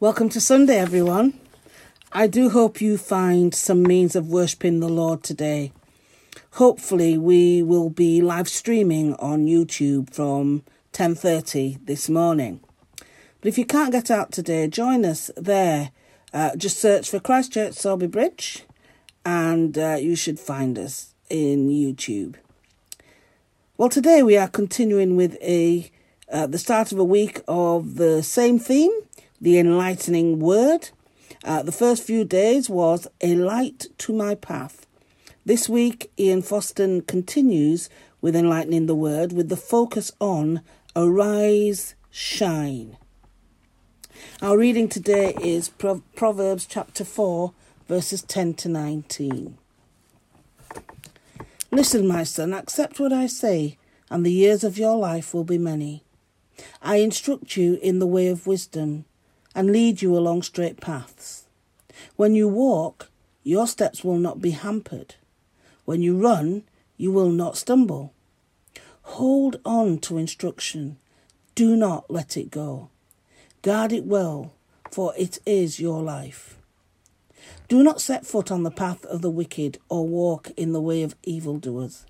[0.00, 1.38] Welcome to Sunday, everyone.
[2.10, 5.72] I do hope you find some means of worshipping the Lord today.
[6.52, 10.62] Hopefully, we will be live streaming on YouTube from
[10.94, 12.60] 10:30 this morning.
[13.42, 15.90] But if you can't get out today, join us there.
[16.32, 18.64] Uh, just search for Christchurch Sowerby Bridge,
[19.26, 22.36] and uh, you should find us in YouTube.
[23.76, 25.90] Well, today we are continuing with a
[26.32, 28.92] uh, the start of a week of the same theme,
[29.40, 30.90] the enlightening word.
[31.44, 34.86] Uh, the first few days was a light to my path.
[35.44, 37.88] This week, Ian Fosten continues
[38.20, 40.60] with enlightening the word with the focus on
[40.94, 42.98] arise, shine.
[44.42, 47.52] Our reading today is Proverbs chapter 4,
[47.88, 49.56] verses 10 to 19.
[51.70, 53.78] Listen, my son, accept what I say,
[54.10, 56.02] and the years of your life will be many.
[56.82, 59.06] I instruct you in the way of wisdom,
[59.54, 61.44] and lead you along straight paths.
[62.16, 63.10] When you walk,
[63.42, 65.16] your steps will not be hampered.
[65.84, 66.64] When you run,
[66.96, 68.12] you will not stumble.
[69.02, 70.98] Hold on to instruction.
[71.54, 72.90] Do not let it go.
[73.62, 74.52] Guard it well,
[74.90, 76.56] for it is your life.
[77.68, 81.02] Do not set foot on the path of the wicked or walk in the way
[81.02, 82.06] of evildoers.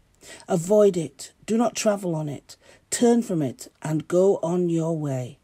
[0.48, 2.56] Avoid it, do not travel on it,
[2.90, 5.39] turn from it, and go on your way.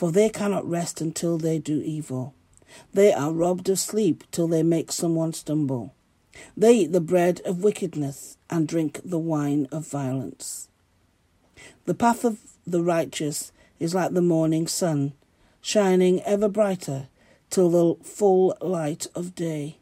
[0.00, 2.32] For they cannot rest until they do evil.
[2.94, 5.92] They are robbed of sleep till they make someone stumble.
[6.56, 10.68] They eat the bread of wickedness and drink the wine of violence.
[11.84, 15.12] The path of the righteous is like the morning sun,
[15.60, 17.08] shining ever brighter
[17.50, 19.76] till the full light of day.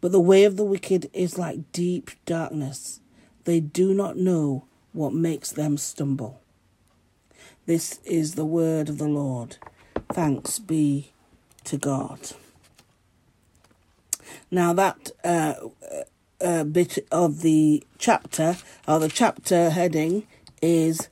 [0.00, 3.00] But the way of the wicked is like deep darkness.
[3.42, 6.41] They do not know what makes them stumble.
[7.66, 9.56] This is the word of the Lord.
[10.12, 11.12] Thanks be
[11.64, 12.32] to God.
[14.50, 15.54] Now, that uh,
[16.40, 18.56] uh, bit of the chapter,
[18.86, 20.26] or the chapter heading,
[20.60, 21.08] is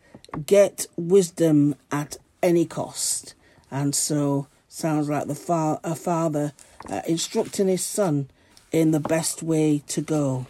[0.47, 3.34] Get Wisdom at Any Cost.
[3.71, 6.53] And so sounds like the fa- a father
[6.88, 8.28] uh, instructing his son
[8.72, 10.47] in the best way to go.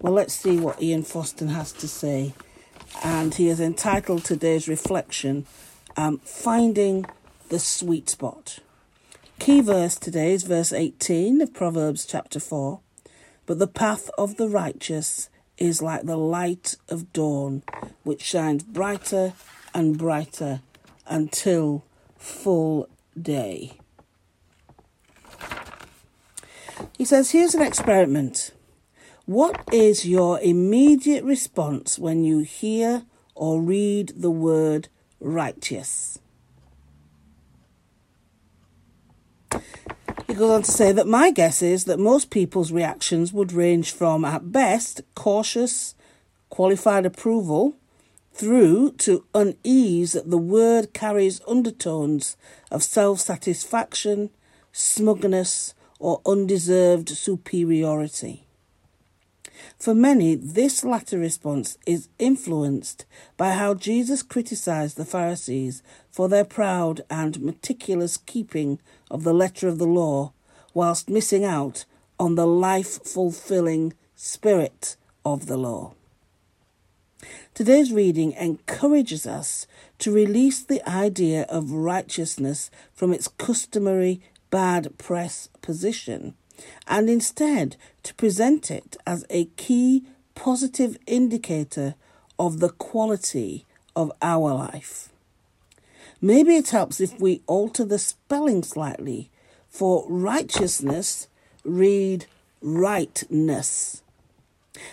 [0.00, 2.34] Well, let's see what Ian Fosten has to say.
[3.02, 5.46] And he has entitled today's reflection,
[5.96, 7.06] um, Finding
[7.48, 8.58] the Sweet Spot.
[9.38, 12.80] Key verse today is verse 18 of Proverbs chapter 4.
[13.46, 15.28] But the path of the righteous
[15.58, 17.62] is like the light of dawn,
[18.02, 19.34] which shines brighter
[19.74, 20.60] and brighter
[21.06, 21.84] until
[22.16, 22.88] full
[23.20, 23.74] day.
[26.96, 28.52] He says, Here's an experiment.
[29.26, 33.04] What is your immediate response when you hear
[33.34, 36.18] or read the word righteous?
[40.26, 43.92] He goes on to say that my guess is that most people's reactions would range
[43.92, 45.94] from, at best, cautious,
[46.50, 47.78] qualified approval,
[48.34, 52.36] through to unease that the word carries undertones
[52.70, 54.28] of self satisfaction,
[54.70, 58.43] smugness, or undeserved superiority.
[59.78, 63.04] For many, this latter response is influenced
[63.36, 69.68] by how Jesus criticized the Pharisees for their proud and meticulous keeping of the letter
[69.68, 70.32] of the law,
[70.72, 71.84] whilst missing out
[72.18, 75.94] on the life fulfilling spirit of the law.
[77.54, 79.66] Today's reading encourages us
[79.98, 84.20] to release the idea of righteousness from its customary
[84.50, 86.34] bad press position
[86.86, 90.04] and instead to present it as a key
[90.34, 91.94] positive indicator
[92.38, 95.08] of the quality of our life.
[96.20, 99.30] Maybe it helps if we alter the spelling slightly.
[99.68, 101.28] For righteousness,
[101.64, 102.26] read
[102.62, 104.02] rightness.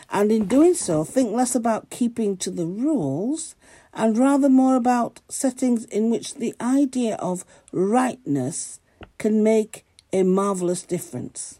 [0.09, 3.55] And in doing so, think less about keeping to the rules
[3.93, 8.79] and rather more about settings in which the idea of rightness
[9.17, 11.59] can make a marvellous difference.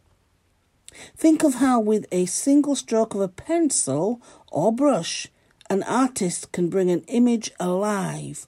[1.15, 4.21] Think of how, with a single stroke of a pencil
[4.51, 5.27] or brush,
[5.69, 8.45] an artist can bring an image alive,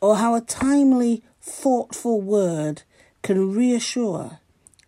[0.00, 2.82] or how a timely, thoughtful word
[3.22, 4.38] can reassure,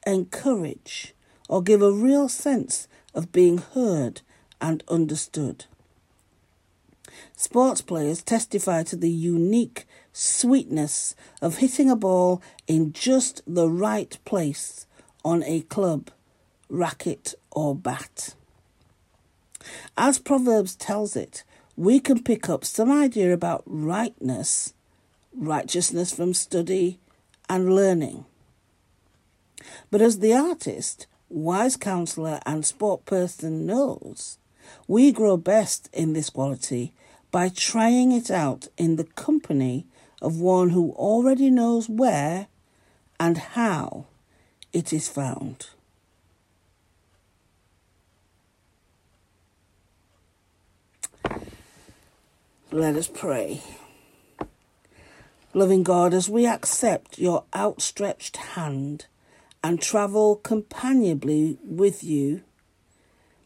[0.06, 1.14] encourage,
[1.48, 4.20] or give a real sense of being heard
[4.60, 5.66] and understood.
[7.36, 14.16] Sports players testify to the unique sweetness of hitting a ball in just the right
[14.24, 14.86] place
[15.24, 16.10] on a club,
[16.68, 18.34] racket, or bat.
[19.96, 21.44] As Proverbs tells it,
[21.76, 24.74] we can pick up some idea about rightness,
[25.34, 26.98] righteousness from study
[27.48, 28.24] and learning.
[29.90, 34.38] But as the artist, wise counsellor, and sport person knows,
[34.86, 36.92] we grow best in this quality
[37.34, 39.84] by trying it out in the company
[40.22, 42.46] of one who already knows where
[43.18, 44.06] and how
[44.72, 45.66] it is found.
[52.70, 53.62] Let us pray.
[55.52, 59.06] Loving God, as we accept your outstretched hand
[59.60, 62.44] and travel companionably with you,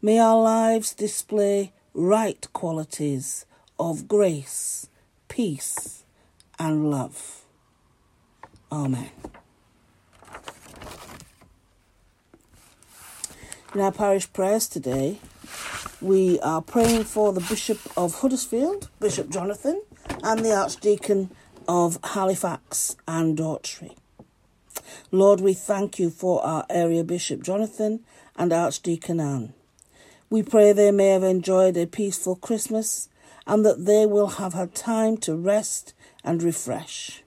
[0.02, 3.46] may our lives display right qualities
[3.78, 4.88] of grace,
[5.28, 6.04] peace,
[6.58, 7.42] and love.
[8.70, 9.10] Amen.
[13.74, 15.18] In our parish prayers today,
[16.00, 19.82] we are praying for the Bishop of Huddersfield, Bishop Jonathan,
[20.22, 21.30] and the Archdeacon
[21.68, 23.96] of Halifax Anne Dawtry.
[25.10, 28.00] Lord, we thank you for our area Bishop Jonathan
[28.36, 29.52] and Archdeacon Anne.
[30.30, 33.08] We pray they may have enjoyed a peaceful Christmas
[33.48, 37.24] and that they will have had time to rest and refresh.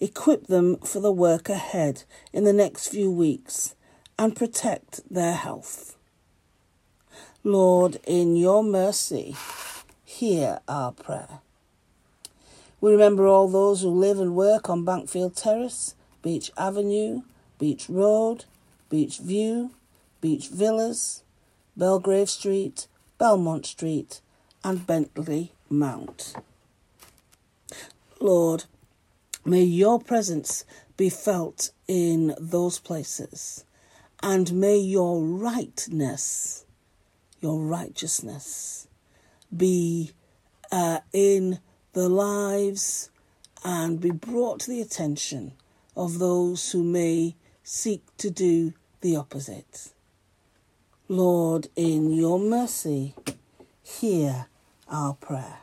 [0.00, 3.74] Equip them for the work ahead in the next few weeks
[4.18, 5.96] and protect their health.
[7.44, 9.36] Lord, in your mercy,
[10.04, 11.40] hear our prayer.
[12.80, 17.22] We remember all those who live and work on Bankfield Terrace, Beach Avenue,
[17.58, 18.46] Beach Road,
[18.88, 19.72] Beach View,
[20.22, 21.22] Beach Villas,
[21.76, 22.86] Belgrave Street,
[23.18, 24.20] Belmont Street,
[24.64, 26.34] and Bentley Mount.
[28.20, 28.64] Lord,
[29.44, 30.64] may your presence
[30.96, 33.64] be felt in those places,
[34.22, 36.66] and may your rightness
[37.40, 38.88] your righteousness
[39.54, 40.10] be
[40.72, 41.60] uh, in
[41.92, 43.10] the lives
[43.64, 45.52] and be brought to the attention
[45.96, 49.92] of those who may seek to do the opposite.
[51.08, 53.14] Lord, in your mercy,
[53.86, 54.46] hear
[54.88, 55.60] our prayer.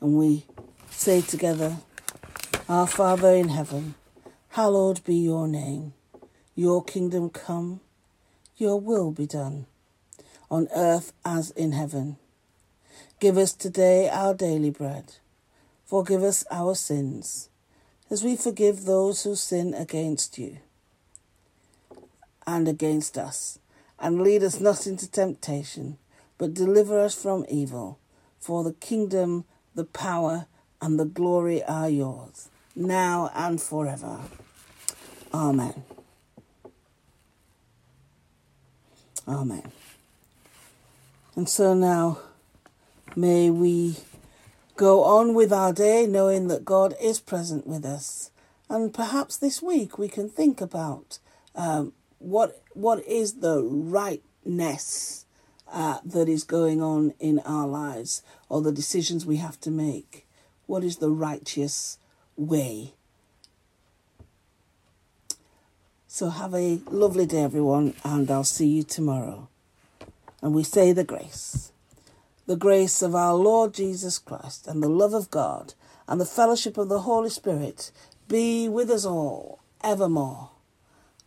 [0.00, 0.46] And we
[0.90, 1.78] say together,
[2.68, 3.94] Our Father in heaven,
[4.50, 5.94] hallowed be your name.
[6.54, 7.80] Your kingdom come
[8.56, 9.66] your will be done,
[10.50, 12.16] on earth as in heaven.
[13.20, 15.14] Give us today our daily bread.
[15.84, 17.50] Forgive us our sins,
[18.10, 20.58] as we forgive those who sin against you
[22.46, 23.58] and against us.
[23.98, 25.98] And lead us not into temptation,
[26.38, 27.98] but deliver us from evil.
[28.38, 29.44] For the kingdom,
[29.74, 30.46] the power,
[30.80, 34.20] and the glory are yours, now and forever.
[35.32, 35.84] Amen.
[39.26, 39.72] Amen.
[41.34, 42.20] And so now,
[43.16, 43.96] may we
[44.76, 48.30] go on with our day knowing that God is present with us.
[48.68, 51.18] And perhaps this week we can think about
[51.54, 51.92] um,
[52.26, 55.26] what what is the rightness
[55.72, 60.26] uh, that is going on in our lives, or the decisions we have to make.
[60.66, 61.98] What is the righteous
[62.36, 62.96] way
[66.16, 69.50] So have a lovely day, everyone, and I'll see you tomorrow.
[70.40, 71.72] And we say the grace.
[72.46, 75.74] The grace of our Lord Jesus Christ and the love of God
[76.08, 77.92] and the fellowship of the Holy Spirit
[78.28, 80.52] be with us all evermore.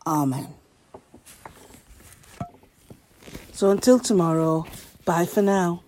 [0.08, 0.59] Amen.
[3.60, 4.66] So until tomorrow,
[5.04, 5.84] bye for now.